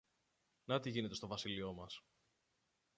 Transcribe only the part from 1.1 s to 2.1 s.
στο βασίλειο μας!